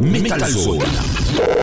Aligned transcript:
Metal 0.00 0.44
Zone. 0.48 0.78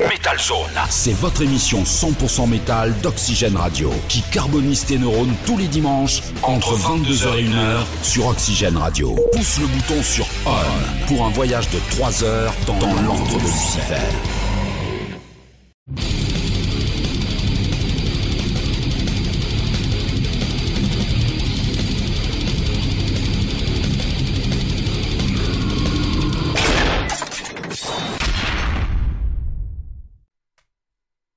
Metal 0.09 0.39
Zone. 0.39 0.69
C'est 0.89 1.13
votre 1.13 1.41
émission 1.41 1.83
100% 1.83 2.47
métal 2.47 2.93
d'Oxygène 3.01 3.57
Radio 3.57 3.91
qui 4.07 4.21
carbonise 4.31 4.85
tes 4.85 4.97
neurones 4.97 5.33
tous 5.45 5.57
les 5.57 5.67
dimanches 5.67 6.21
entre 6.43 6.77
22h 6.77 7.37
et 7.37 7.43
1h 7.45 7.79
sur 8.03 8.27
Oxygène 8.27 8.77
Radio. 8.77 9.15
Pousse 9.33 9.59
le 9.59 9.67
bouton 9.67 10.01
sur 10.03 10.25
On 10.45 11.07
pour 11.07 11.25
un 11.25 11.29
voyage 11.29 11.69
de 11.69 11.79
3 11.91 12.23
heures 12.23 12.53
dans, 12.67 12.77
dans 12.77 13.01
l'antre 13.01 13.37
de 13.37 13.41
Lucifer. 13.41 14.50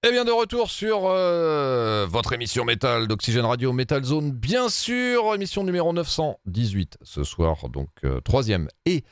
Et 0.06 0.10
bien 0.10 0.26
de 0.26 0.32
retour 0.32 0.70
sur 0.70 1.06
euh, 1.06 2.06
votre 2.06 2.34
émission 2.34 2.66
métal 2.66 3.06
d'Oxygène 3.06 3.46
Radio 3.46 3.72
Metal 3.72 4.04
Zone, 4.04 4.32
bien 4.32 4.68
sûr, 4.68 5.34
émission 5.34 5.64
numéro 5.64 5.94
918 5.94 6.98
ce 7.00 7.24
soir, 7.24 7.70
donc 7.70 7.88
euh, 8.04 8.20
troisième 8.20 8.68
et 8.84 9.02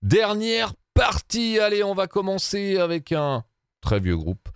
dernière 0.00 0.72
partie. 0.94 1.58
Allez, 1.58 1.84
on 1.84 1.92
va 1.92 2.06
commencer 2.06 2.78
avec 2.78 3.12
un 3.12 3.44
très 3.82 4.00
vieux 4.00 4.16
groupe, 4.16 4.48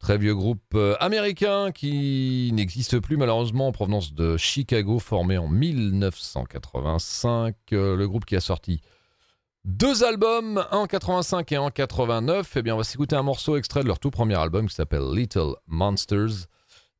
très 0.00 0.18
vieux 0.18 0.34
groupe 0.34 0.74
euh, 0.74 0.96
américain 0.98 1.70
qui 1.70 2.50
n'existe 2.52 2.98
plus 2.98 3.16
malheureusement 3.16 3.68
en 3.68 3.72
provenance 3.72 4.12
de 4.12 4.36
Chicago, 4.36 4.98
formé 4.98 5.38
en 5.38 5.46
1985. 5.46 7.54
le 7.70 8.04
groupe 8.06 8.24
qui 8.24 8.34
a 8.34 8.40
sorti 8.40 8.80
deux 9.64 10.04
albums, 10.04 10.64
en 10.70 10.86
85 10.86 11.52
et 11.52 11.58
en 11.58 11.70
89. 11.70 12.56
Eh 12.56 12.62
bien, 12.62 12.74
on 12.74 12.78
va 12.78 12.84
s'écouter 12.84 13.16
un 13.16 13.22
morceau 13.22 13.56
extrait 13.56 13.82
de 13.82 13.88
leur 13.88 13.98
tout 13.98 14.10
premier 14.10 14.36
album 14.36 14.68
qui 14.68 14.74
s'appelle 14.74 15.10
Little 15.12 15.54
Monsters, 15.66 16.46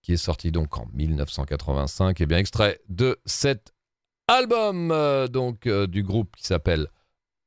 qui 0.02 0.12
est 0.12 0.18
sorti 0.18 0.52
donc 0.52 0.76
en 0.78 0.86
1985. 0.92 2.20
Eh 2.20 2.26
bien, 2.26 2.38
extrait 2.38 2.80
de 2.88 3.18
cet 3.24 3.72
album, 4.28 4.90
euh, 4.92 5.26
donc 5.26 5.66
euh, 5.66 5.86
du 5.86 6.02
groupe 6.02 6.36
qui 6.36 6.44
s'appelle 6.44 6.88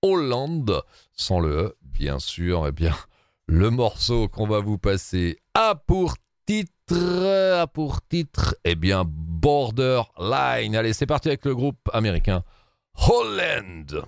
Holland, 0.02 0.82
sans 1.14 1.40
le 1.40 1.50
E, 1.50 1.78
bien 1.82 2.20
sûr. 2.20 2.68
Eh 2.68 2.72
bien, 2.72 2.96
le 3.48 3.70
morceau 3.70 4.28
qu'on 4.28 4.48
va 4.48 4.60
vous 4.60 4.78
passer 4.78 5.38
a 5.54 5.76
pour 5.76 6.16
titre, 6.46 7.60
a 7.60 7.68
pour 7.68 8.02
titre, 8.08 8.56
eh 8.64 8.76
bien, 8.76 9.04
Borderline. 9.08 10.76
Allez, 10.76 10.94
c'est 10.94 11.06
parti 11.06 11.30
avec 11.30 11.46
le 11.46 11.56
groupe 11.56 11.90
américain 11.94 12.44
Holland. 13.08 14.04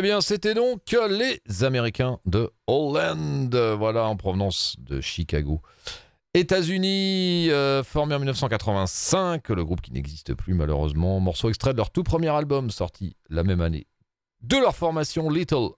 Eh 0.00 0.02
bien, 0.02 0.22
c'était 0.22 0.54
donc 0.54 0.96
les 1.10 1.62
Américains 1.62 2.20
de 2.24 2.50
Holland, 2.66 3.54
voilà, 3.76 4.06
en 4.06 4.16
provenance 4.16 4.76
de 4.78 5.02
Chicago. 5.02 5.60
États-Unis, 6.32 7.50
euh, 7.50 7.82
formé 7.84 8.14
en 8.14 8.18
1985, 8.20 9.46
le 9.50 9.62
groupe 9.62 9.82
qui 9.82 9.92
n'existe 9.92 10.32
plus 10.32 10.54
malheureusement, 10.54 11.20
morceau 11.20 11.50
extrait 11.50 11.72
de 11.72 11.76
leur 11.76 11.90
tout 11.90 12.02
premier 12.02 12.30
album 12.30 12.70
sorti 12.70 13.14
la 13.28 13.42
même 13.42 13.60
année 13.60 13.86
de 14.40 14.56
leur 14.56 14.74
formation 14.74 15.28
Little 15.28 15.68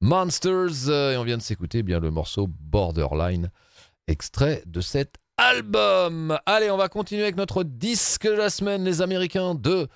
Monsters, 0.00 0.88
euh, 0.88 1.12
et 1.12 1.16
on 1.18 1.24
vient 1.24 1.36
de 1.36 1.42
s'écouter 1.42 1.82
bien 1.82 2.00
le 2.00 2.10
morceau 2.10 2.46
Borderline, 2.48 3.50
extrait 4.06 4.62
de 4.64 4.80
cet 4.80 5.16
album. 5.36 6.38
Allez, 6.46 6.70
on 6.70 6.78
va 6.78 6.88
continuer 6.88 7.24
avec 7.24 7.36
notre 7.36 7.64
disque 7.64 8.26
de 8.26 8.32
la 8.32 8.48
semaine, 8.48 8.82
les 8.82 9.02
Américains 9.02 9.54
de 9.54 9.88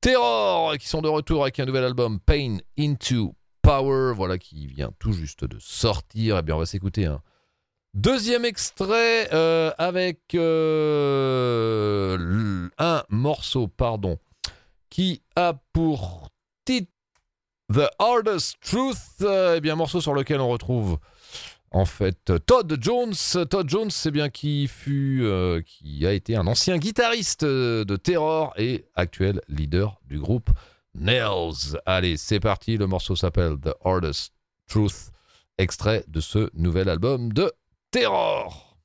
Terror 0.00 0.76
qui 0.78 0.88
sont 0.88 1.02
de 1.02 1.08
retour 1.08 1.42
avec 1.42 1.58
un 1.60 1.64
nouvel 1.64 1.84
album 1.84 2.20
Pain 2.20 2.58
into 2.78 3.34
Power, 3.62 4.12
voilà 4.14 4.38
qui 4.38 4.66
vient 4.66 4.90
tout 4.98 5.12
juste 5.12 5.44
de 5.44 5.58
sortir. 5.58 6.38
Eh 6.38 6.42
bien, 6.42 6.54
on 6.54 6.58
va 6.58 6.66
s'écouter 6.66 7.06
un 7.06 7.20
deuxième 7.94 8.44
extrait 8.44 9.28
euh, 9.32 9.72
avec 9.78 10.20
euh, 10.34 12.18
un 12.78 13.02
morceau, 13.08 13.66
pardon, 13.66 14.18
qui 14.90 15.22
a 15.34 15.54
pour 15.72 16.28
titre 16.64 16.92
The 17.72 17.88
Hardest 17.98 18.56
Truth. 18.60 19.20
eh 19.20 19.60
bien, 19.60 19.72
un 19.72 19.76
morceau 19.76 20.00
sur 20.00 20.14
lequel 20.14 20.40
on 20.40 20.48
retrouve 20.48 20.98
en 21.76 21.84
fait 21.84 22.32
Todd 22.46 22.78
Jones. 22.80 23.14
C'est 23.90 24.10
bien 24.10 24.30
qui 24.30 24.66
fut, 24.66 25.20
euh, 25.22 25.60
qui 25.62 26.06
a 26.06 26.12
été 26.12 26.34
un 26.34 26.46
ancien 26.46 26.78
guitariste 26.78 27.44
de 27.44 27.96
Terror 27.96 28.54
et 28.56 28.86
actuel 28.94 29.40
leader 29.48 30.00
du 30.06 30.18
groupe 30.18 30.50
Nails. 30.94 31.78
Allez, 31.84 32.16
c'est 32.16 32.40
parti. 32.40 32.78
Le 32.78 32.86
morceau 32.86 33.14
s'appelle 33.14 33.56
The 33.62 33.74
Hardest 33.84 34.32
Truth, 34.66 35.10
extrait 35.58 36.04
de 36.08 36.20
ce 36.20 36.50
nouvel 36.54 36.88
album 36.88 37.32
de 37.32 37.52
Terror. 37.90 38.78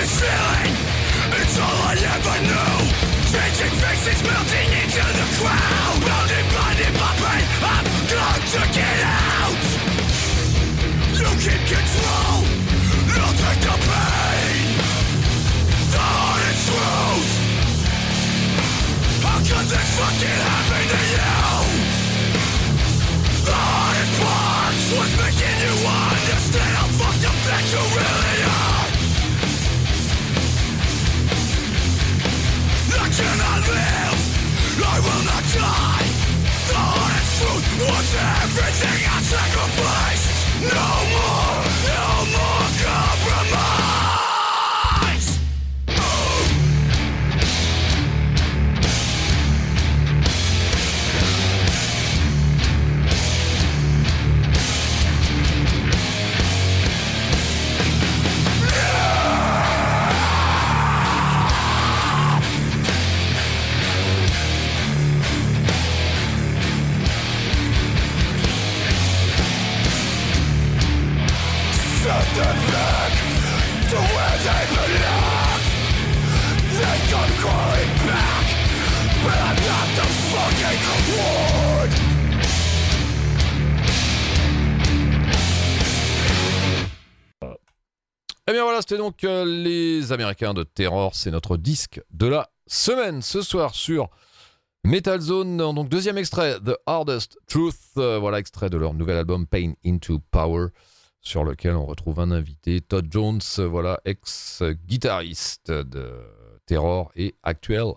This 0.00 0.18
feeling, 0.18 0.69
c'était 88.90 89.02
donc 89.02 89.22
euh, 89.22 89.44
les 89.44 90.10
Américains 90.10 90.52
de 90.52 90.64
Terror, 90.64 91.14
c'est 91.14 91.30
notre 91.30 91.56
disque 91.56 92.02
de 92.10 92.26
la 92.26 92.50
semaine 92.66 93.22
ce 93.22 93.40
soir 93.40 93.72
sur 93.72 94.10
Metal 94.82 95.20
Zone. 95.20 95.58
Donc 95.58 95.88
deuxième 95.88 96.18
extrait, 96.18 96.58
The 96.58 96.74
Hardest 96.86 97.38
Truth, 97.46 97.76
euh, 97.98 98.18
voilà 98.18 98.40
extrait 98.40 98.68
de 98.68 98.76
leur 98.76 98.94
nouvel 98.94 99.16
album 99.16 99.46
Pain 99.46 99.74
into 99.86 100.18
Power, 100.32 100.70
sur 101.20 101.44
lequel 101.44 101.76
on 101.76 101.86
retrouve 101.86 102.18
un 102.18 102.32
invité, 102.32 102.80
Todd 102.80 103.06
Jones, 103.08 103.38
euh, 103.60 103.68
voilà 103.68 104.00
ex-guitariste 104.04 105.70
de 105.70 106.10
Terror 106.66 107.12
et 107.14 107.36
actuel 107.44 107.92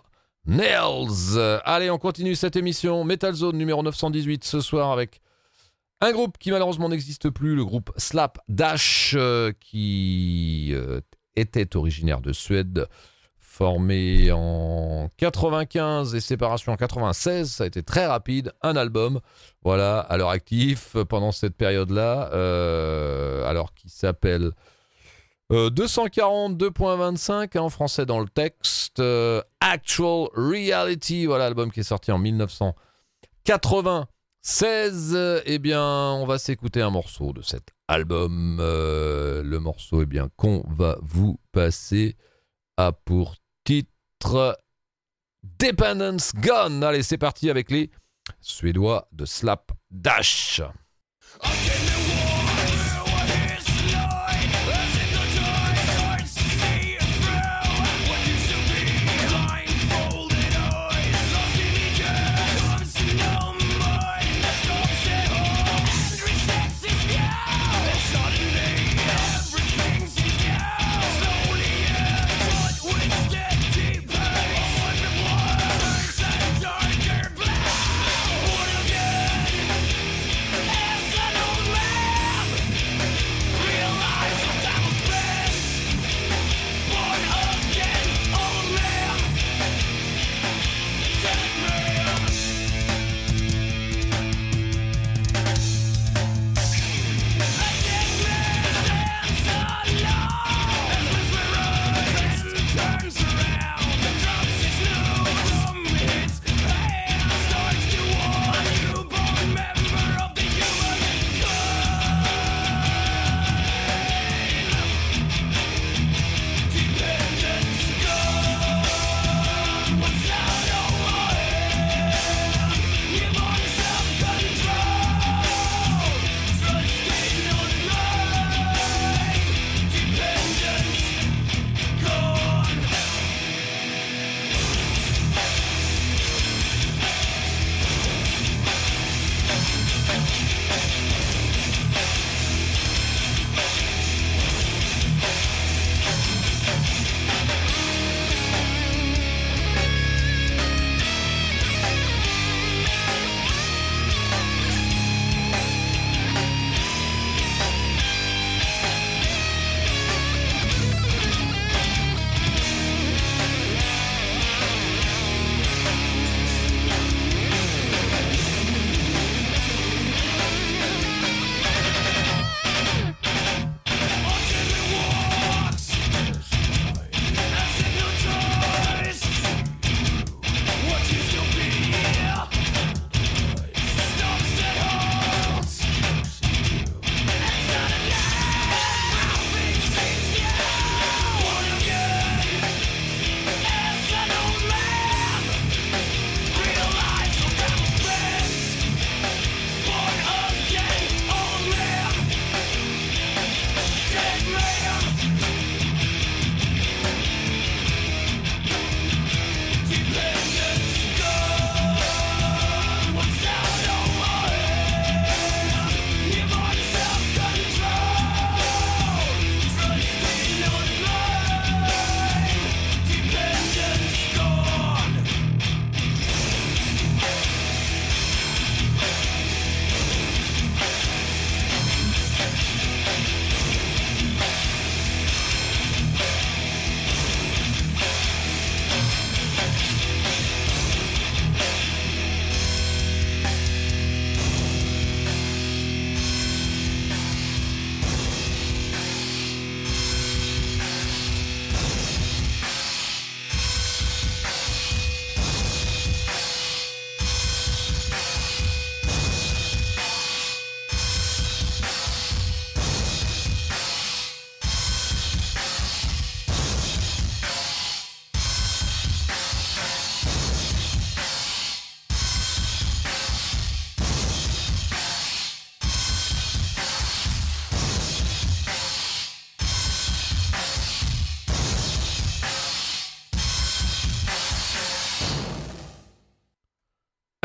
Nails. 0.46 1.40
Allez, 1.64 1.90
on 1.90 1.98
continue 1.98 2.36
cette 2.36 2.54
émission 2.54 3.02
Metal 3.02 3.34
Zone 3.34 3.56
numéro 3.56 3.82
918 3.82 4.44
ce 4.44 4.60
soir 4.60 4.92
avec 4.92 5.20
un 6.04 6.12
groupe 6.12 6.38
qui 6.38 6.50
malheureusement 6.50 6.88
n'existe 6.88 7.30
plus, 7.30 7.54
le 7.56 7.64
groupe 7.64 7.90
Slap 7.96 8.38
Dash, 8.48 9.14
euh, 9.16 9.52
qui 9.58 10.70
euh, 10.72 11.00
était 11.36 11.76
originaire 11.76 12.20
de 12.20 12.32
Suède, 12.32 12.86
formé 13.38 14.30
en 14.32 15.08
95 15.16 16.14
et 16.14 16.20
séparation 16.20 16.72
en 16.72 16.76
96. 16.76 17.50
Ça 17.50 17.64
a 17.64 17.66
été 17.66 17.82
très 17.82 18.06
rapide, 18.06 18.52
un 18.62 18.76
album, 18.76 19.20
voilà, 19.62 20.00
à 20.00 20.16
leur 20.16 20.28
actif 20.30 20.96
pendant 21.08 21.32
cette 21.32 21.56
période-là, 21.56 22.30
euh, 22.32 23.48
alors 23.48 23.72
qui 23.74 23.88
s'appelle 23.88 24.50
euh, 25.52 25.70
242.25 25.70 27.32
hein, 27.56 27.60
en 27.60 27.70
français 27.70 28.06
dans 28.06 28.20
le 28.20 28.28
texte, 28.28 29.02
Actual 29.60 30.28
Reality, 30.34 31.26
voilà 31.26 31.44
l'album 31.44 31.70
qui 31.70 31.80
est 31.80 31.84
sorti 31.84 32.12
en 32.12 32.18
1980. 32.18 34.08
16, 34.46 35.42
eh 35.46 35.58
bien, 35.58 35.82
on 35.82 36.26
va 36.26 36.38
s'écouter 36.38 36.82
un 36.82 36.90
morceau 36.90 37.32
de 37.32 37.40
cet 37.40 37.70
album. 37.88 38.58
Euh, 38.60 39.42
le 39.42 39.58
morceau, 39.58 40.02
eh 40.02 40.06
bien, 40.06 40.28
qu'on 40.36 40.62
va 40.68 40.98
vous 41.00 41.40
passer 41.50 42.14
a 42.76 42.92
pour 42.92 43.36
titre 43.64 44.58
Dependence 45.42 46.34
Gun. 46.34 46.82
Allez, 46.82 47.02
c'est 47.02 47.16
parti 47.16 47.48
avec 47.48 47.70
les 47.70 47.90
Suédois 48.42 49.08
de 49.12 49.24
Slap 49.24 49.72
Dash. 49.90 50.60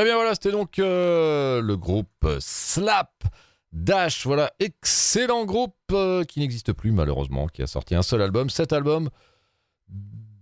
Eh 0.02 0.06
bien 0.06 0.16
voilà, 0.16 0.34
c'était 0.34 0.54
donc 0.54 0.80
euh, 0.80 1.62
le 1.62 1.76
groupe 1.76 2.26
Slap 2.40 3.22
Dash. 3.74 4.26
Voilà, 4.26 4.50
excellent 4.60 5.44
groupe 5.44 5.76
euh, 5.92 6.24
qui 6.24 6.40
n'existe 6.40 6.72
plus 6.72 6.94
malheureusement, 6.94 7.48
qui 7.48 7.62
a 7.64 7.68
sorti 7.68 7.96
un 7.96 8.02
seul 8.02 8.22
album. 8.22 8.50
Cet 8.50 8.72
album, 8.72 9.10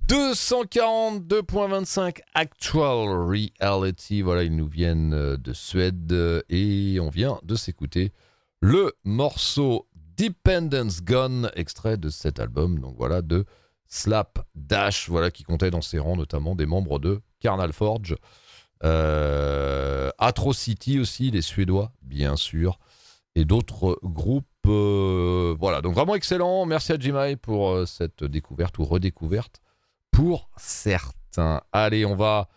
242.25 0.07 2.19
Actual 2.35 3.09
Reality. 3.09 4.21
Voilà, 4.21 4.43
ils 4.43 4.55
nous 4.55 4.67
viennent 4.67 5.15
euh, 5.15 5.37
de 5.37 5.53
Suède 5.53 6.43
et 6.49 6.99
on 7.01 7.09
vient 7.09 7.39
de 7.41 7.55
s'écouter 7.55 8.11
le 8.59 8.93
morceau 9.05 9.87
Dependence 10.17 11.01
Gun, 11.01 11.49
extrait 11.55 11.97
de 11.97 12.09
cet 12.09 12.39
album. 12.39 12.77
Donc 12.77 12.95
voilà, 12.95 13.23
de 13.23 13.43
Slap 13.87 14.37
Dash, 14.53 15.09
voilà, 15.09 15.31
qui 15.31 15.41
comptait 15.41 15.71
dans 15.71 15.81
ses 15.81 15.97
rangs 15.97 16.15
notamment 16.15 16.53
des 16.53 16.67
membres 16.67 16.99
de 16.99 17.21
Carnal 17.39 17.73
Forge. 17.73 18.15
Euh, 18.83 20.09
Atrocity 20.17 20.99
aussi, 20.99 21.31
les 21.31 21.41
Suédois, 21.41 21.91
bien 22.01 22.35
sûr, 22.35 22.79
et 23.35 23.45
d'autres 23.45 23.99
groupes. 24.03 24.45
Euh, 24.67 25.55
voilà, 25.59 25.81
donc 25.81 25.93
vraiment 25.93 26.15
excellent. 26.15 26.65
Merci 26.65 26.93
à 26.93 26.99
Jimai 26.99 27.35
pour 27.35 27.69
euh, 27.69 27.85
cette 27.85 28.23
découverte 28.23 28.77
ou 28.79 28.85
redécouverte 28.85 29.61
pour 30.11 30.49
certains. 30.57 31.61
Allez, 31.71 32.05
on 32.05 32.15
va 32.15 32.49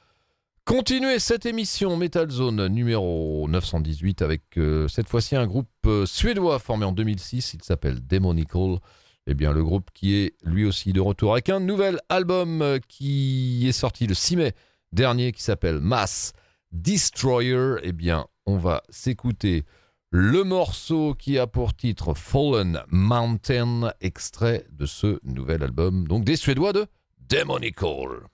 continuer 0.64 1.18
cette 1.18 1.46
émission 1.46 1.96
Metal 1.96 2.30
Zone 2.30 2.66
numéro 2.68 3.46
918 3.48 4.22
avec 4.22 4.42
cette 4.88 5.08
fois-ci 5.08 5.36
un 5.36 5.46
groupe 5.46 5.88
suédois 6.06 6.58
formé 6.58 6.86
en 6.86 6.92
2006. 6.92 7.54
Il 7.54 7.62
s'appelle 7.62 8.06
Demonical. 8.06 8.78
Eh 9.26 9.34
bien, 9.34 9.52
le 9.52 9.62
groupe 9.62 9.90
qui 9.92 10.14
est 10.14 10.34
lui 10.42 10.64
aussi 10.64 10.94
de 10.94 11.00
retour 11.00 11.32
avec 11.32 11.50
un 11.50 11.60
nouvel 11.60 12.00
album 12.08 12.78
qui 12.88 13.68
est 13.68 13.72
sorti 13.72 14.06
le 14.06 14.14
6 14.14 14.36
mai 14.36 14.54
dernier 14.92 15.32
qui 15.32 15.42
s'appelle 15.42 15.80
Mass 15.80 16.32
Destroyer, 16.72 17.76
eh 17.82 17.92
bien, 17.92 18.26
on 18.46 18.56
va 18.56 18.82
s'écouter 18.90 19.64
le 20.10 20.44
morceau 20.44 21.14
qui 21.14 21.38
a 21.38 21.46
pour 21.46 21.74
titre 21.74 22.14
Fallen 22.14 22.82
Mountain, 22.88 23.92
extrait 24.00 24.66
de 24.70 24.86
ce 24.86 25.18
nouvel 25.22 25.62
album, 25.62 26.06
donc 26.06 26.24
des 26.24 26.36
Suédois 26.36 26.72
de 26.72 26.86
Demonical. 27.28 28.26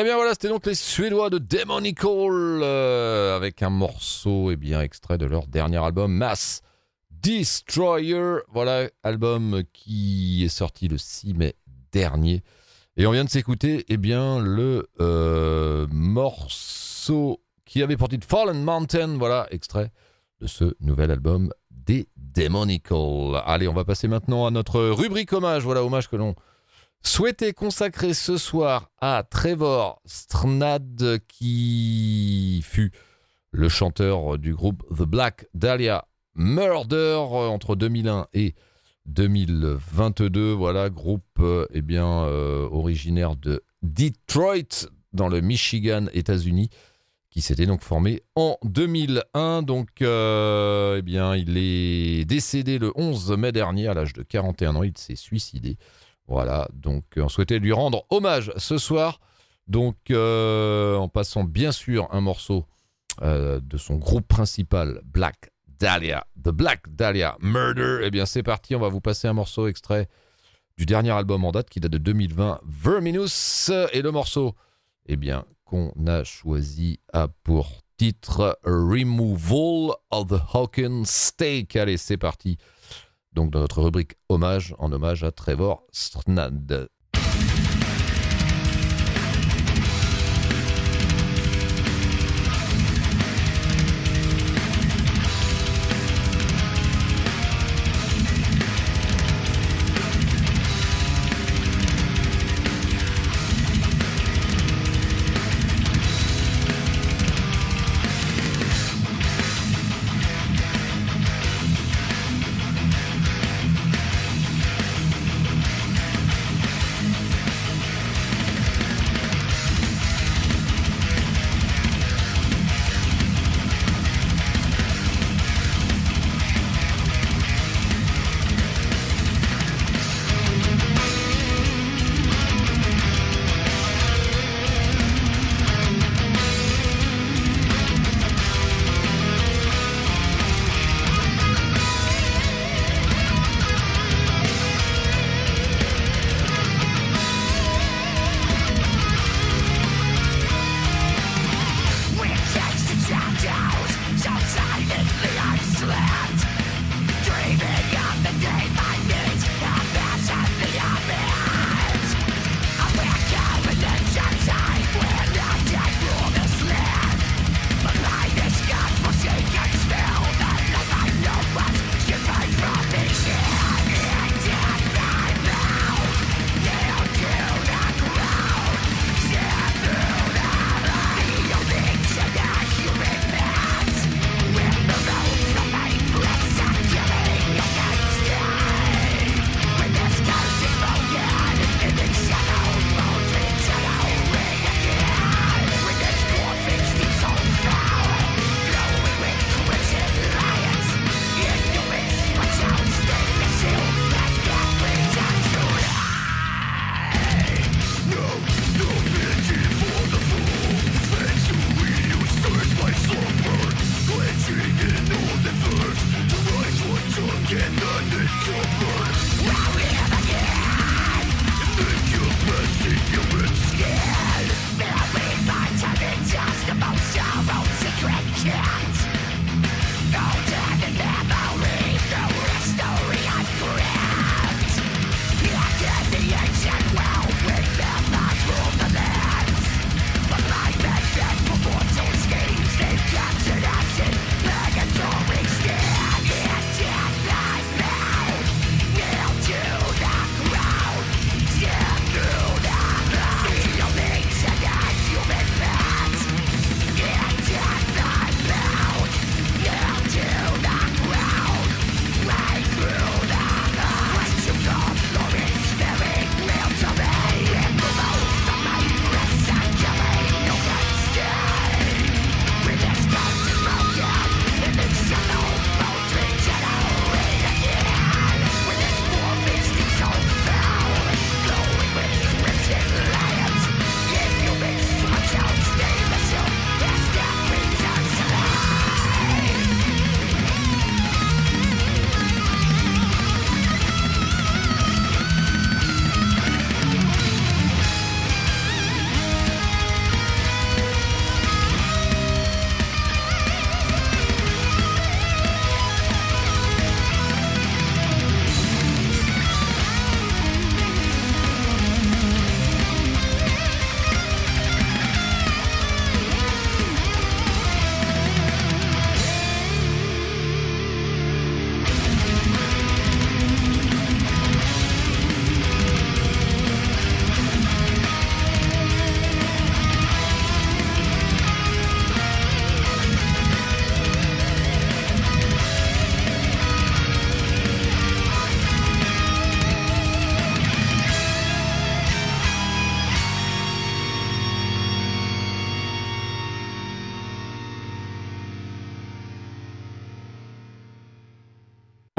Eh 0.00 0.02
bien 0.02 0.16
voilà, 0.16 0.30
c'était 0.30 0.48
donc 0.48 0.64
les 0.64 0.74
Suédois 0.74 1.28
de 1.28 1.36
Demonical 1.36 2.08
euh, 2.10 3.36
avec 3.36 3.62
un 3.62 3.68
morceau 3.68 4.50
eh 4.50 4.56
bien 4.56 4.80
extrait 4.80 5.18
de 5.18 5.26
leur 5.26 5.46
dernier 5.46 5.76
album 5.76 6.10
Mass 6.10 6.62
Destroyer. 7.10 8.36
Voilà, 8.48 8.88
album 9.02 9.62
qui 9.74 10.42
est 10.42 10.48
sorti 10.48 10.88
le 10.88 10.96
6 10.96 11.34
mai 11.34 11.54
dernier. 11.92 12.42
Et 12.96 13.06
on 13.06 13.10
vient 13.10 13.24
de 13.24 13.28
s'écouter 13.28 13.84
eh 13.90 13.98
bien 13.98 14.40
le 14.40 14.88
euh, 15.02 15.86
morceau 15.90 17.42
qui 17.66 17.82
avait 17.82 17.98
pour 17.98 18.08
titre 18.08 18.26
Fallen 18.26 18.64
Mountain, 18.64 19.18
voilà, 19.18 19.48
extrait 19.50 19.90
de 20.40 20.46
ce 20.46 20.76
nouvel 20.80 21.10
album 21.10 21.52
des 21.70 22.08
Demonical. 22.16 23.42
Allez, 23.44 23.68
on 23.68 23.74
va 23.74 23.84
passer 23.84 24.08
maintenant 24.08 24.46
à 24.46 24.50
notre 24.50 24.80
rubrique 24.80 25.34
hommage. 25.34 25.62
Voilà, 25.62 25.84
hommage 25.84 26.08
que 26.08 26.16
l'on 26.16 26.34
souhaitait 27.02 27.52
consacrer 27.52 28.14
ce 28.14 28.36
soir 28.36 28.90
à 29.00 29.24
Trevor 29.28 30.00
Strnad, 30.04 31.18
qui 31.28 32.62
fut 32.64 32.92
le 33.52 33.68
chanteur 33.68 34.38
du 34.38 34.54
groupe 34.54 34.84
The 34.90 35.02
Black 35.02 35.46
Dahlia 35.54 36.06
Murder 36.34 37.16
entre 37.16 37.76
2001 37.76 38.26
et 38.32 38.54
2022. 39.06 40.52
Voilà, 40.52 40.90
groupe 40.90 41.24
euh, 41.40 41.66
eh 41.72 41.82
bien, 41.82 42.24
euh, 42.24 42.68
originaire 42.70 43.36
de 43.36 43.62
Detroit, 43.82 44.88
dans 45.12 45.28
le 45.28 45.40
Michigan, 45.40 46.06
États-Unis, 46.12 46.70
qui 47.30 47.40
s'était 47.42 47.66
donc 47.66 47.82
formé 47.82 48.22
en 48.34 48.56
2001. 48.64 49.62
Donc, 49.62 50.02
euh, 50.02 50.96
eh 50.98 51.02
bien, 51.02 51.34
il 51.36 51.56
est 51.56 52.24
décédé 52.24 52.78
le 52.78 52.92
11 52.94 53.32
mai 53.32 53.52
dernier 53.52 53.88
à 53.88 53.94
l'âge 53.94 54.12
de 54.12 54.22
41 54.22 54.76
ans. 54.76 54.82
Il 54.82 54.96
s'est 54.96 55.16
suicidé. 55.16 55.76
Voilà, 56.30 56.68
donc 56.72 57.04
on 57.16 57.28
souhaitait 57.28 57.58
lui 57.58 57.72
rendre 57.72 58.06
hommage 58.08 58.52
ce 58.56 58.78
soir. 58.78 59.20
Donc, 59.66 59.96
euh, 60.10 60.94
en 60.96 61.08
passant 61.08 61.42
bien 61.42 61.72
sûr 61.72 62.08
un 62.12 62.20
morceau 62.20 62.66
euh, 63.22 63.58
de 63.60 63.76
son 63.76 63.96
groupe 63.96 64.28
principal, 64.28 65.02
Black 65.04 65.50
Dahlia, 65.66 66.24
The 66.40 66.50
Black 66.50 66.82
Dahlia 66.94 67.36
Murder. 67.40 68.02
Eh 68.04 68.12
bien, 68.12 68.26
c'est 68.26 68.44
parti, 68.44 68.76
on 68.76 68.80
va 68.80 68.88
vous 68.88 69.00
passer 69.00 69.26
un 69.26 69.32
morceau 69.32 69.66
extrait 69.66 70.08
du 70.78 70.86
dernier 70.86 71.10
album 71.10 71.44
en 71.44 71.50
date 71.50 71.68
qui 71.68 71.80
date 71.80 71.90
de 71.90 71.98
2020, 71.98 72.60
Verminous. 72.64 73.70
Et 73.92 74.00
le 74.00 74.12
morceau, 74.12 74.54
eh 75.06 75.16
bien, 75.16 75.44
qu'on 75.64 75.92
a 76.06 76.22
choisi 76.22 77.00
a 77.12 77.26
pour 77.42 77.82
titre 77.96 78.56
Removal 78.62 79.96
of 80.12 80.28
the 80.28 80.40
Hawkins 80.54 81.04
Steak. 81.06 81.74
Allez, 81.74 81.96
c'est 81.96 82.16
parti 82.16 82.56
donc 83.32 83.50
dans 83.50 83.60
notre 83.60 83.82
rubrique 83.82 84.16
hommage, 84.28 84.74
en 84.78 84.92
hommage 84.92 85.24
à 85.24 85.30
Trevor 85.30 85.86
Strnad. 85.92 86.88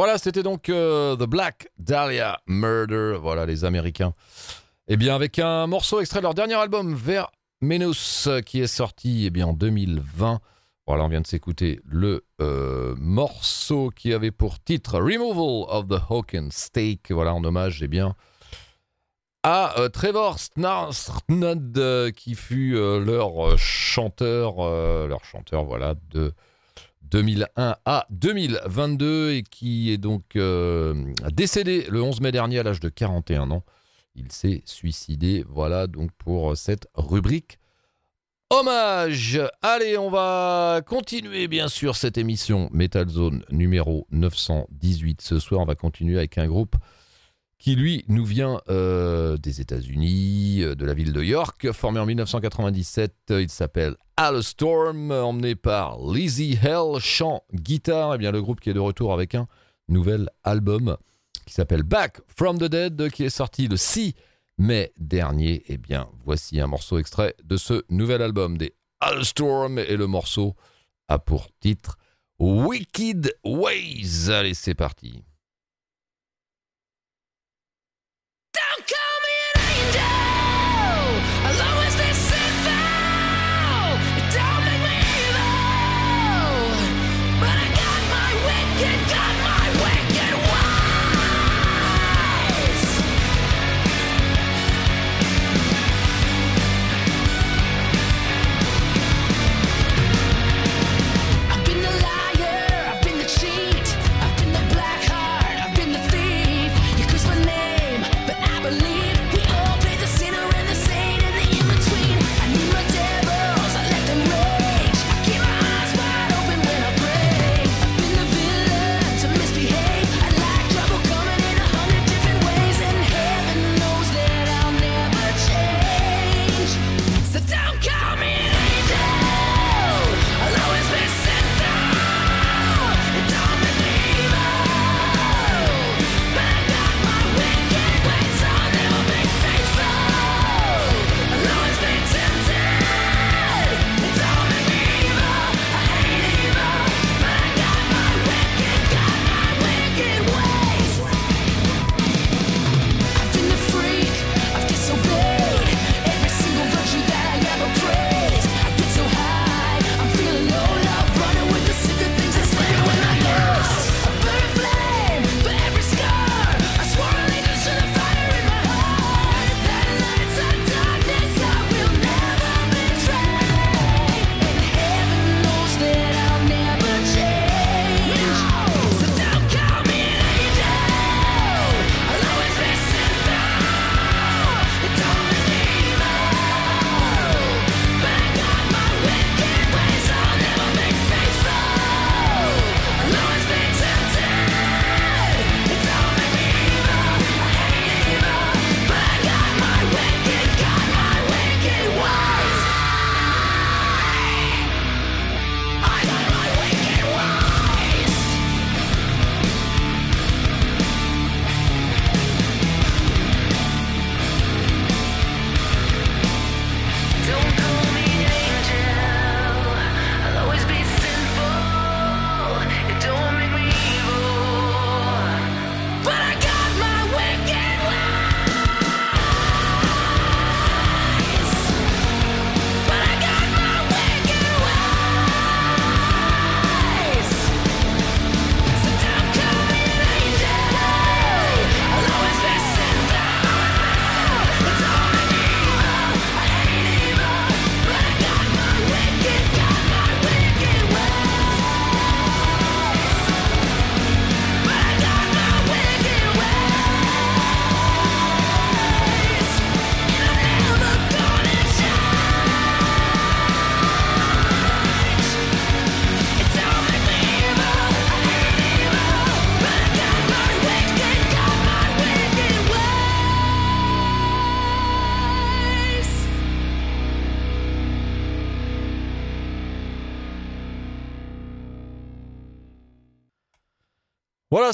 Voilà, 0.01 0.17
c'était 0.17 0.41
donc 0.41 0.69
euh, 0.69 1.15
The 1.15 1.29
Black 1.29 1.69
Dahlia 1.77 2.39
Murder. 2.47 3.19
Voilà, 3.21 3.45
les 3.45 3.65
Américains. 3.65 4.15
Eh 4.87 4.97
bien, 4.97 5.13
avec 5.13 5.37
un 5.37 5.67
morceau 5.67 5.99
extrait 5.99 6.21
de 6.21 6.23
leur 6.23 6.33
dernier 6.33 6.55
album, 6.55 6.95
Vers 6.95 7.29
qui 8.43 8.61
est 8.61 8.65
sorti 8.65 9.25
eh 9.27 9.29
bien, 9.29 9.45
en 9.45 9.53
2020. 9.53 10.39
Voilà, 10.87 11.03
on 11.03 11.07
vient 11.07 11.21
de 11.21 11.27
s'écouter 11.27 11.81
le 11.85 12.25
euh, 12.41 12.95
morceau 12.97 13.91
qui 13.95 14.11
avait 14.11 14.31
pour 14.31 14.59
titre 14.59 14.97
Removal 14.97 15.69
of 15.69 15.87
the 15.87 16.01
Hawken 16.09 16.49
Steak. 16.49 17.11
Voilà, 17.11 17.35
en 17.35 17.43
hommage, 17.43 17.83
eh 17.83 17.87
bien, 17.87 18.15
à 19.43 19.79
euh, 19.79 19.89
Trevor 19.89 20.39
Snard, 20.39 20.93
qui 22.15 22.33
fut 22.33 22.73
leur 22.73 23.55
chanteur, 23.55 24.67
leur 25.07 25.23
chanteur, 25.25 25.63
voilà, 25.65 25.93
de 26.09 26.33
2001 27.11 27.75
à 27.85 28.07
2022 28.09 29.31
et 29.31 29.43
qui 29.43 29.91
est 29.91 29.97
donc 29.97 30.35
euh, 30.35 31.13
décédé 31.31 31.85
le 31.89 32.01
11 32.01 32.21
mai 32.21 32.31
dernier 32.31 32.59
à 32.59 32.63
l'âge 32.63 32.79
de 32.79 32.89
41 32.89 33.51
ans. 33.51 33.63
Il 34.15 34.31
s'est 34.31 34.61
suicidé. 34.65 35.45
Voilà 35.47 35.87
donc 35.87 36.11
pour 36.17 36.57
cette 36.57 36.87
rubrique 36.95 37.59
hommage. 38.49 39.39
Allez, 39.61 39.97
on 39.97 40.09
va 40.09 40.81
continuer 40.85 41.47
bien 41.47 41.67
sûr 41.67 41.95
cette 41.95 42.17
émission 42.17 42.69
Metal 42.73 43.07
Zone 43.07 43.43
numéro 43.49 44.07
918. 44.11 45.21
Ce 45.21 45.39
soir, 45.39 45.61
on 45.61 45.65
va 45.65 45.75
continuer 45.75 46.17
avec 46.17 46.37
un 46.37 46.47
groupe 46.47 46.75
qui 47.61 47.75
lui 47.75 48.03
nous 48.07 48.25
vient 48.25 48.59
euh, 48.69 49.37
des 49.37 49.61
États-Unis, 49.61 50.63
euh, 50.63 50.73
de 50.73 50.83
la 50.83 50.95
ville 50.95 51.13
de 51.13 51.21
York, 51.21 51.71
formé 51.73 51.99
en 51.99 52.07
1997. 52.07 53.13
Il 53.29 53.49
s'appelle 53.49 53.95
Storm, 54.41 55.11
emmené 55.11 55.53
par 55.53 55.99
Lizzie 56.11 56.57
Hell, 56.59 56.99
chant, 56.99 57.43
guitare. 57.53 58.13
Et 58.13 58.15
eh 58.15 58.17
bien 58.17 58.31
le 58.31 58.41
groupe 58.41 58.59
qui 58.59 58.71
est 58.71 58.73
de 58.73 58.79
retour 58.79 59.13
avec 59.13 59.35
un 59.35 59.47
nouvel 59.89 60.27
album 60.43 60.97
qui 61.45 61.53
s'appelle 61.53 61.83
Back 61.83 62.21
from 62.35 62.57
the 62.57 62.63
Dead, 62.63 63.11
qui 63.11 63.25
est 63.25 63.29
sorti 63.29 63.67
le 63.67 63.77
6 63.77 64.15
mai 64.57 64.91
dernier. 64.97 65.53
Et 65.53 65.73
eh 65.73 65.77
bien 65.77 66.09
voici 66.25 66.59
un 66.59 66.67
morceau 66.67 66.97
extrait 66.97 67.35
de 67.43 67.57
ce 67.57 67.83
nouvel 67.89 68.23
album 68.23 68.57
des 68.57 68.73
Storm 69.21 69.77
et 69.77 69.97
le 69.97 70.07
morceau 70.07 70.55
a 71.07 71.19
pour 71.19 71.49
titre 71.59 71.99
Wicked 72.39 73.35
Ways. 73.43 74.31
Allez, 74.31 74.55
c'est 74.55 74.73
parti. 74.73 75.21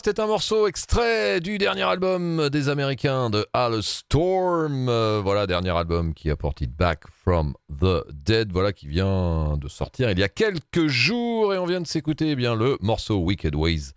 C'était 0.03 0.19
un 0.19 0.27
morceau 0.27 0.67
extrait 0.67 1.39
du 1.39 1.57
dernier 1.57 1.83
album 1.83 2.49
des 2.49 2.69
Américains 2.69 3.29
de 3.29 3.47
Storm. 3.81 4.89
Euh, 4.89 5.21
voilà, 5.23 5.47
dernier 5.47 5.71
album 5.71 6.13
qui 6.13 6.29
a 6.29 6.35
porté 6.35 6.67
Back 6.67 7.03
from 7.11 7.55
the 7.69 8.05
Dead, 8.11 8.51
voilà, 8.51 8.73
qui 8.73 8.87
vient 8.87 9.57
de 9.57 9.67
sortir 9.67 10.11
il 10.11 10.19
y 10.19 10.23
a 10.23 10.29
quelques 10.29 10.87
jours 10.87 11.53
et 11.53 11.57
on 11.57 11.65
vient 11.65 11.81
de 11.81 11.87
s'écouter 11.87 12.31
eh 12.31 12.35
bien 12.35 12.55
le 12.55 12.77
morceau 12.81 13.17
Wicked 13.17 13.55
Ways. 13.55 13.93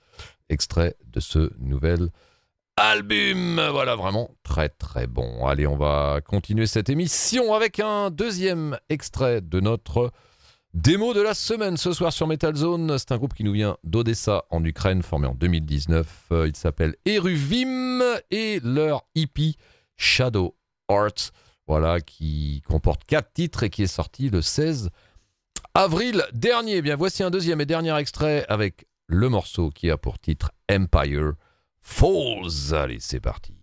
extrait 0.48 0.96
de 1.06 1.20
ce 1.20 1.50
nouvel 1.58 2.08
album. 2.76 3.60
Voilà, 3.70 3.96
vraiment 3.96 4.30
très 4.42 4.68
très 4.70 5.06
bon. 5.06 5.46
Allez, 5.46 5.66
on 5.66 5.76
va 5.76 6.20
continuer 6.24 6.66
cette 6.66 6.88
émission 6.88 7.52
avec 7.52 7.78
un 7.80 8.10
deuxième 8.10 8.78
extrait 8.88 9.40
de 9.40 9.60
notre 9.60 10.12
démo 10.74 11.14
de 11.14 11.20
la 11.20 11.34
semaine 11.34 11.76
ce 11.76 11.92
soir 11.92 12.12
sur 12.12 12.26
Metal 12.26 12.54
Zone. 12.54 12.96
C'est 12.98 13.12
un 13.12 13.18
groupe 13.18 13.34
qui 13.34 13.44
nous 13.44 13.52
vient 13.52 13.76
d'Odessa 13.84 14.44
en 14.50 14.64
Ukraine, 14.64 15.02
formé 15.02 15.26
en 15.26 15.34
2019. 15.34 16.26
Euh, 16.32 16.48
il 16.48 16.56
s'appelle 16.56 16.96
Eruvim 17.06 18.00
et 18.30 18.60
leur 18.62 19.02
hippie 19.14 19.56
Shadow 19.96 20.56
Art, 20.88 21.32
voilà, 21.66 22.00
qui 22.00 22.62
comporte 22.66 23.04
quatre 23.04 23.32
titres 23.32 23.62
et 23.64 23.70
qui 23.70 23.82
est 23.82 23.86
sorti 23.86 24.30
le 24.30 24.42
16 24.42 24.90
avril 25.74 26.24
dernier. 26.32 26.82
Bien, 26.82 26.96
voici 26.96 27.22
un 27.22 27.30
deuxième 27.30 27.60
et 27.60 27.66
dernier 27.66 27.96
extrait 27.96 28.44
avec 28.48 28.86
le 29.06 29.28
morceau 29.28 29.70
qui 29.70 29.90
a 29.90 29.96
pour 29.96 30.18
titre 30.18 30.52
Empire 30.70 31.32
Falls. 31.80 32.74
Allez, 32.74 32.98
c'est 33.00 33.20
parti. 33.20 33.59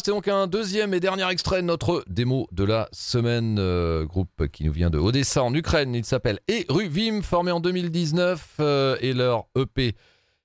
C'était 0.00 0.12
donc 0.12 0.28
un 0.28 0.46
deuxième 0.46 0.94
et 0.94 1.00
dernier 1.00 1.28
extrait 1.30 1.60
de 1.60 1.66
notre 1.66 2.02
démo 2.08 2.48
de 2.52 2.64
la 2.64 2.88
semaine. 2.90 3.58
euh, 3.58 4.06
groupe 4.06 4.48
qui 4.48 4.64
nous 4.64 4.72
vient 4.72 4.88
de 4.88 4.96
Odessa 4.96 5.42
en 5.42 5.52
Ukraine. 5.54 5.94
Il 5.94 6.06
s'appelle 6.06 6.40
Eruvim, 6.48 7.20
formé 7.20 7.52
en 7.52 7.60
2019. 7.60 8.56
euh, 8.60 8.96
et 9.02 9.12
leur 9.12 9.44
EP 9.58 9.94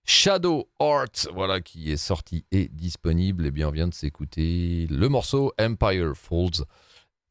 Shadow 0.04 0.68
Art, 0.78 1.08
voilà, 1.34 1.62
qui 1.62 1.90
est 1.90 1.96
sorti 1.96 2.44
et 2.52 2.68
disponible. 2.68 3.46
Et 3.46 3.52
bien, 3.52 3.70
on 3.70 3.72
vient 3.72 3.88
de 3.88 3.94
s'écouter 3.94 4.88
le 4.90 5.08
morceau 5.08 5.54
Empire 5.58 6.12
Falls. 6.16 6.66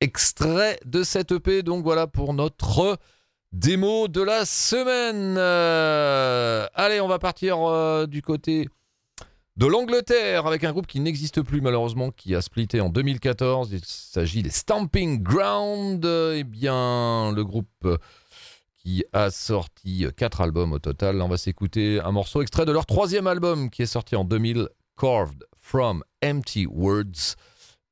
Extrait 0.01 0.81
de 0.87 1.03
cette 1.03 1.31
EP. 1.31 1.63
Donc 1.63 1.85
voilà 1.85 2.07
pour 2.07 2.33
notre 2.33 2.97
démo 3.53 4.09
de 4.09 4.23
la 4.23 4.47
semaine. 4.47 5.37
Euh, 5.37 6.67
allez, 6.73 7.03
on 7.03 7.09
va 7.09 7.19
partir 7.19 8.07
du 8.09 8.23
côté 8.23 8.71
de 9.57 9.67
l'Angleterre 9.67 10.47
avec 10.47 10.65
un 10.65 10.73
groupe 10.73 10.87
qui 10.87 11.01
n'existe 11.01 11.43
plus 11.43 11.61
malheureusement, 11.61 12.11
qui 12.11 12.35
a 12.35 12.43
splitté 12.43 12.81
en 12.81 12.89
2014. 12.89 13.73
Il 13.73 13.85
s'agit 13.85 14.43
des 14.43 14.51
Stamping 14.51 15.23
Ground. 15.23 16.05
Eh 16.05 16.45
bien, 16.45 17.33
le 17.33 17.45
groupe 17.45 17.87
qui 18.77 19.05
a 19.13 19.31
sorti 19.31 20.07
quatre 20.17 20.41
albums 20.41 20.73
au 20.73 20.79
total. 20.79 21.17
Là, 21.17 21.25
on 21.25 21.29
va 21.29 21.39
s'écouter 21.39 22.01
un 22.01 22.11
morceau 22.11 22.43
extrait 22.43 22.67
de 22.67 22.73
leur 22.73 22.87
troisième 22.87 23.27
album 23.27 23.71
qui 23.71 23.83
est 23.83 23.87
sorti 23.87 24.17
en 24.17 24.25
2000, 24.25 24.69
Carved 24.99 25.45
from 25.57 26.03
Empty 26.23 26.67
Words. 26.67 27.37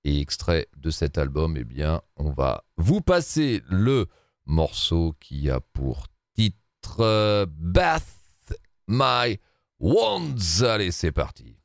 Et 0.04 0.20
extrait 0.20 0.66
de 0.76 0.90
cet 0.90 1.16
album, 1.16 1.56
eh 1.56 1.62
bien, 1.62 2.02
on 2.16 2.30
va 2.30 2.64
vous 2.76 3.00
passer 3.00 3.62
le 3.68 4.06
morceau 4.46 5.14
qui 5.20 5.48
a 5.48 5.60
pour 5.60 6.08
titre 6.34 7.46
Bath 7.46 8.02
My 8.88 9.38
Wands. 9.82 10.62
Allez, 10.62 10.92
c'est 10.92 11.10
parti. 11.10 11.56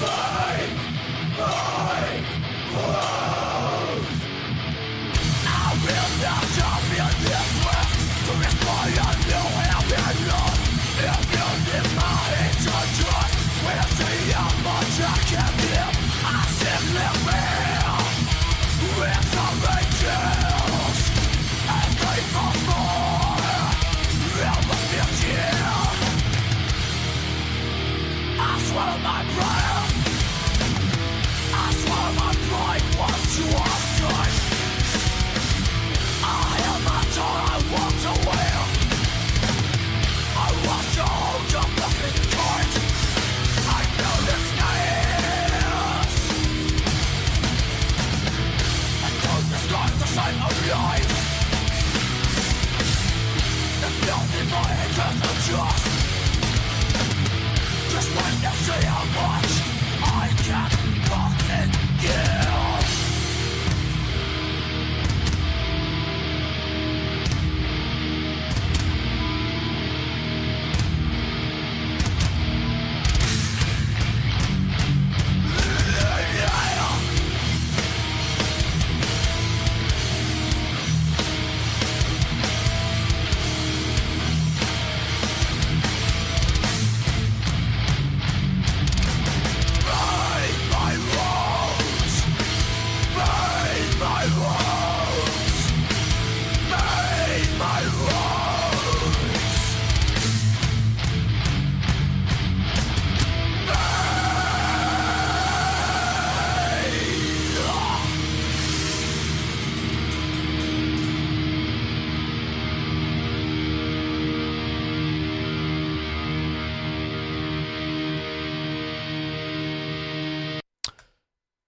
mine! 0.00 0.85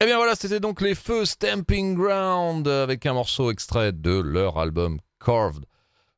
Bien 0.07 0.17
voilà, 0.17 0.37
c'était 0.37 0.61
donc 0.61 0.81
les 0.81 0.95
feux 0.95 1.25
Stamping 1.25 1.97
Ground 1.97 2.69
avec 2.69 3.05
un 3.05 3.15
morceau 3.15 3.51
extrait 3.51 3.93
de 3.93 4.21
leur 4.21 4.59
album 4.59 5.01
Carved 5.19 5.65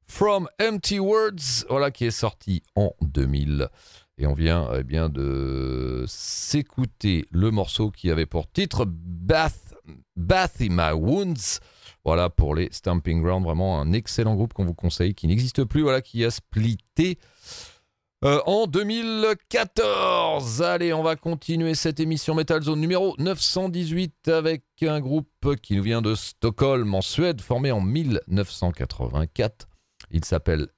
from 0.07 0.49
Empty 0.61 0.99
Words, 0.99 1.65
voilà 1.69 1.91
qui 1.91 2.05
est 2.05 2.11
sorti 2.11 2.63
en 2.75 2.93
2000. 3.01 3.69
Et 4.19 4.27
on 4.27 4.35
vient 4.35 4.69
eh 4.79 4.85
bien 4.85 5.09
de 5.09 6.05
s'écouter 6.07 7.25
le 7.31 7.51
morceau 7.51 7.91
qui 7.91 8.11
avait 8.11 8.27
pour 8.27 8.53
titre 8.53 8.85
Bath, 8.87 9.75
Bath 10.15 10.61
in 10.61 10.69
My 10.71 10.93
Wounds. 10.93 11.61
Voilà 12.05 12.29
pour 12.29 12.55
les 12.55 12.69
Stamping 12.73 13.23
Ground, 13.23 13.45
vraiment 13.45 13.81
un 13.81 13.93
excellent 13.95 14.35
groupe 14.35 14.53
qu'on 14.53 14.67
vous 14.67 14.75
conseille, 14.75 15.15
qui 15.15 15.27
n'existe 15.27 15.65
plus, 15.65 15.83
voilà, 15.83 16.03
qui 16.03 16.23
a 16.25 16.31
splitté 16.31 17.19
euh, 18.25 18.41
en 18.47 18.67
2014. 18.67 20.63
Allez, 20.63 20.93
on 20.93 21.03
va 21.03 21.17
continuer 21.17 21.75
cette 21.75 22.01
émission 22.01 22.35
Metal 22.35 22.63
Zone 22.63 22.81
numéro 22.81 23.15
918 23.19 24.29
avec 24.29 24.65
un 24.83 25.01
groupe 25.01 25.57
qui 25.63 25.75
nous 25.77 25.83
vient 25.83 26.03
de 26.03 26.15
Stockholm 26.15 26.95
en 26.95 27.01
Suède, 27.01 27.41
formé 27.41 27.73
en 27.73 27.81
1984. 27.81 29.69
Il 30.11 30.25
s'appelle 30.25 30.69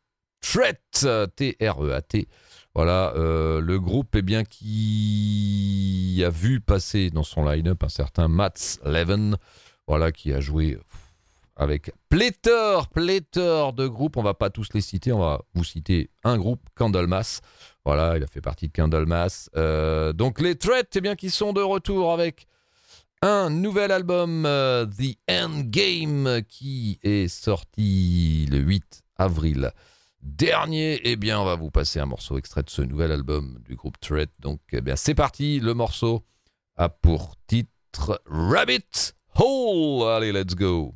Tret, 0.41 0.81
T-R-E-A-T. 1.37 2.29
Voilà, 2.75 3.13
euh, 3.17 3.61
le 3.61 3.79
groupe 3.81 4.15
eh 4.15 4.23
bien, 4.23 4.45
qui 4.45 6.23
a 6.25 6.31
vu 6.31 6.61
passer 6.61 7.11
dans 7.11 7.23
son 7.23 7.45
line-up 7.45 7.83
un 7.85 7.89
certain 7.89 8.29
Mats 8.29 8.79
Leven, 8.85 9.37
voilà, 9.87 10.11
qui 10.13 10.33
a 10.33 10.41
joué 10.41 10.79
avec 11.57 11.93
pléthore, 12.09 12.89
pléthore 12.89 13.73
de 13.73 13.87
groupes. 13.87 14.17
On 14.17 14.23
va 14.23 14.35
pas 14.35 14.51
tous 14.51 14.69
les 14.75 14.81
citer, 14.81 15.13
on 15.13 15.19
va 15.19 15.43
vous 15.55 15.65
citer 15.65 16.11
un 16.25 16.39
groupe, 16.39 16.61
Candlemas. 16.75 17.41
Voilà, 17.85 18.17
il 18.17 18.23
a 18.23 18.27
fait 18.27 18.41
partie 18.41 18.69
de 18.69 18.73
Candlemas. 18.73 19.49
Euh, 19.57 20.13
donc 20.13 20.41
les 20.41 20.57
Threats, 20.57 20.83
eh 20.95 21.01
bien, 21.01 21.17
qui 21.17 21.31
sont 21.31 21.53
de 21.53 21.63
retour 21.63 22.13
avec 22.13 22.47
un 23.23 23.51
nouvel 23.51 23.93
album, 23.93 24.45
euh, 24.47 24.87
The 24.87 25.17
Endgame, 25.31 26.43
qui 26.49 26.99
est 27.03 27.29
sorti 27.29 28.47
le 28.51 28.59
8 28.59 29.03
avril 29.17 29.71
dernier. 30.23 31.01
Eh 31.05 31.17
bien, 31.17 31.41
on 31.41 31.45
va 31.45 31.57
vous 31.57 31.71
passer 31.71 32.01
un 32.01 32.07
morceau 32.07 32.39
extrait 32.39 32.63
de 32.63 32.71
ce 32.71 32.83
nouvel 32.83 33.13
album 33.13 33.59
du 33.65 33.77
groupe 33.77 33.99
Threat. 34.01 34.31
Donc, 34.41 34.61
eh 34.73 34.81
bien, 34.81 34.97
c'est 34.97 35.15
parti. 35.15 35.61
Le 35.61 35.75
morceau 35.75 36.25
a 36.77 36.89
pour 36.89 37.35
titre 37.47 38.23
Rabbit 38.27 39.15
Hole. 39.37 40.09
Allez, 40.09 40.33
let's 40.33 40.55
go. 40.55 40.95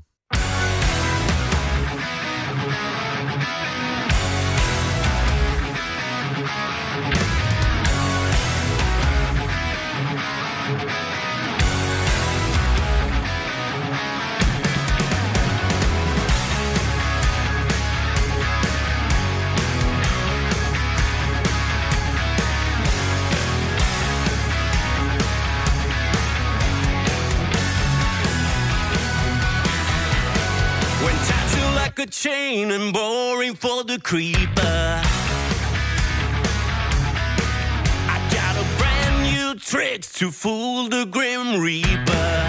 Chain 32.22 32.70
and 32.70 32.94
boring 32.94 33.54
for 33.54 33.84
the 33.84 34.00
creeper. 34.00 35.02
I 38.08 38.16
got 38.32 38.56
a 38.56 38.64
brand 38.78 39.34
new 39.34 39.54
trick 39.60 40.00
to 40.18 40.30
fool 40.30 40.88
the 40.88 41.04
grim 41.04 41.60
reaper. 41.60 42.45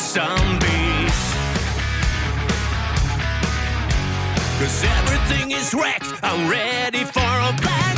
Zombies. 0.00 1.18
Cause 4.58 4.84
everything 4.84 5.50
is 5.52 5.74
wrecked, 5.74 6.12
I'm 6.22 6.50
ready 6.50 7.04
for 7.04 7.20
a 7.20 7.52
black 7.60 7.89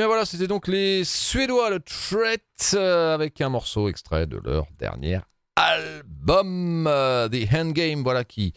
bien 0.00 0.06
voilà, 0.06 0.24
c'était 0.24 0.46
donc 0.46 0.66
les 0.66 1.04
Suédois, 1.04 1.68
le 1.68 1.78
Threat, 1.78 2.40
euh, 2.72 3.12
avec 3.12 3.38
un 3.42 3.50
morceau 3.50 3.86
extrait 3.86 4.26
de 4.26 4.38
leur 4.42 4.66
dernier 4.78 5.20
album, 5.56 6.86
euh, 6.86 7.28
The 7.28 7.52
Handgame, 7.52 8.02
voilà, 8.02 8.24
qui 8.24 8.54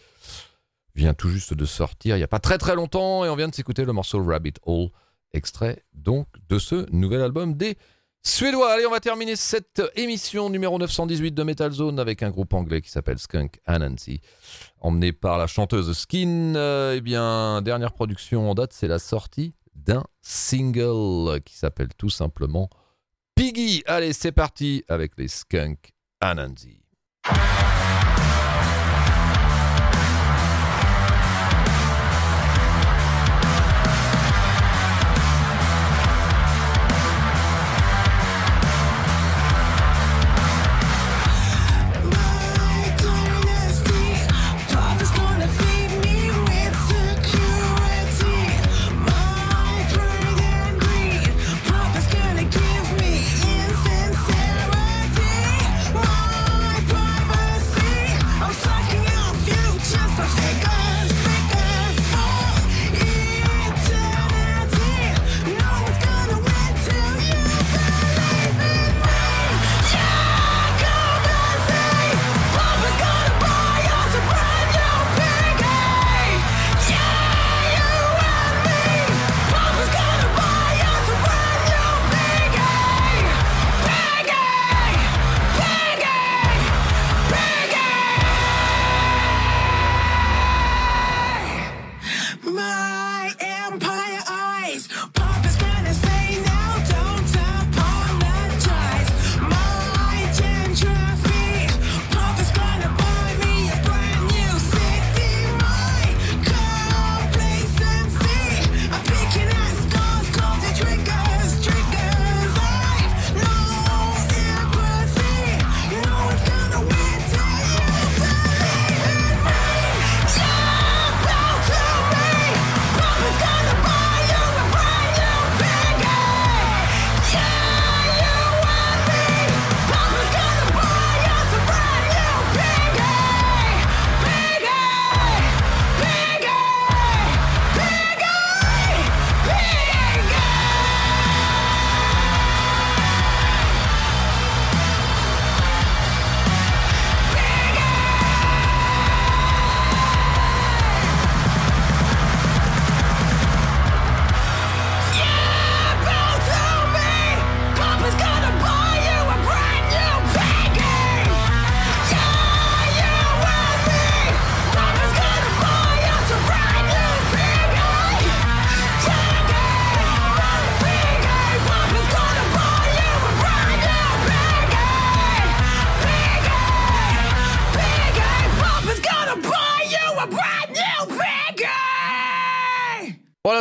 vient 0.95 1.13
tout 1.13 1.27
juste 1.27 1.53
de 1.53 1.65
sortir 1.65 2.15
il 2.15 2.19
n'y 2.19 2.23
a 2.23 2.29
pas 2.29 2.39
très 2.39 2.57
très 2.57 2.75
longtemps, 2.75 3.25
et 3.25 3.29
on 3.29 3.35
vient 3.35 3.49
de 3.49 3.53
s'écouter 3.53 3.83
le 3.83 3.91
morceau 3.91 4.23
Rabbit 4.23 4.53
Hole, 4.65 4.87
extrait 5.33 5.83
donc 5.91 6.27
de 6.47 6.59
ce 6.59 6.89
nouvel 6.93 7.19
album 7.19 7.55
des 7.55 7.77
Suédois. 8.25 8.71
Allez, 8.71 8.85
on 8.85 8.91
va 8.91 9.01
terminer 9.01 9.35
cette 9.35 9.81
émission 9.97 10.49
numéro 10.49 10.79
918 10.79 11.33
de 11.33 11.43
Metal 11.43 11.73
Zone 11.73 11.99
avec 11.99 12.23
un 12.23 12.29
groupe 12.29 12.53
anglais 12.53 12.81
qui 12.81 12.89
s'appelle 12.89 13.19
Skunk 13.19 13.59
Anansi, 13.65 14.21
emmené 14.79 15.11
par 15.11 15.37
la 15.37 15.47
chanteuse 15.47 15.91
Skin. 15.91 16.55
Euh, 16.55 16.93
eh 16.95 17.01
bien, 17.01 17.61
dernière 17.61 17.91
production 17.91 18.49
en 18.49 18.53
date, 18.53 18.71
c'est 18.71 18.87
la 18.87 18.99
sortie 18.99 19.55
d'un 19.75 20.03
single 20.21 21.41
qui 21.41 21.55
s'appelle 21.55 21.93
tout 21.97 22.09
simplement 22.09 22.69
Piggy. 23.35 23.83
Allez, 23.85 24.13
c'est 24.13 24.31
parti 24.31 24.83
avec 24.87 25.13
les 25.17 25.27
Skunk 25.27 25.93
Anansi. 26.21 26.83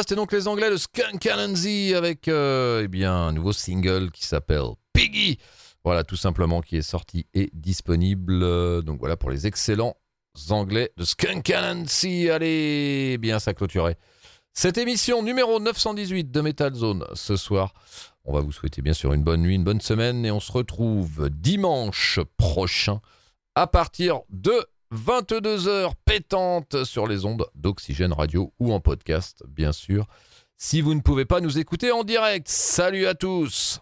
C'était 0.01 0.15
donc 0.15 0.33
les 0.33 0.47
Anglais 0.47 0.71
de 0.71 0.77
Skunk 0.77 1.27
Anansi 1.27 1.93
avec 1.95 2.29
euh, 2.29 2.83
eh 2.85 2.89
bien, 2.89 3.15
un 3.15 3.33
nouveau 3.33 3.53
single 3.53 4.11
qui 4.13 4.25
s'appelle 4.25 4.63
Piggy. 4.93 5.39
Voilà, 5.85 6.05
tout 6.05 6.17
simplement, 6.17 6.61
qui 6.61 6.77
est 6.77 6.83
sorti 6.83 7.27
et 7.35 7.51
disponible. 7.53 8.83
Donc 8.85 9.01
voilà 9.01 9.17
pour 9.17 9.31
les 9.31 9.47
excellents 9.47 9.97
Anglais 10.51 10.93
de 10.97 11.05
Skunk 11.05 11.51
Anansi. 11.51 12.31
Allez, 12.31 13.19
bien 13.19 13.41
ça 13.41 13.55
clôturait 13.55 13.99
cette 14.55 14.79
émission 14.79 15.23
numéro 15.23 15.59
918 15.59 16.31
de 16.31 16.41
Metal 16.43 16.75
Zone 16.75 17.05
ce 17.15 17.37
soir. 17.37 17.73
On 18.25 18.33
va 18.33 18.41
vous 18.41 18.53
souhaiter 18.53 18.83
bien 18.83 18.93
sûr 18.93 19.13
une 19.13 19.25
bonne 19.25 19.43
nuit, 19.43 19.57
une 19.57 19.65
bonne 19.65 19.81
semaine 19.81 20.25
et 20.25 20.31
on 20.31 20.41
se 20.41 20.53
retrouve 20.53 21.29
dimanche 21.31 22.21
prochain 22.37 23.01
à 23.55 23.67
partir 23.67 24.21
de 24.29 24.65
22 24.93 25.69
heures 25.69 25.97
pétantes 25.97 26.85
sur 26.85 27.07
les 27.07 27.25
ondes 27.25 27.47
d'Oxygène 27.55 28.13
Radio 28.13 28.53
ou 28.61 28.75
en 28.75 28.81
podcast, 28.81 29.43
bien 29.49 29.73
sûr. 29.73 30.07
Si 30.59 30.83
vous 30.83 30.95
ne 30.95 31.01
pouvez 31.01 31.25
pas 31.25 31.41
nous 31.41 31.59
écouter 31.59 31.91
en 31.91 32.05
direct, 32.05 32.47
salut 32.47 33.07
à 33.07 33.15
tous 33.15 33.81